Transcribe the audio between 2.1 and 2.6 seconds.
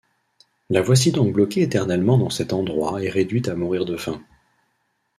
dans cet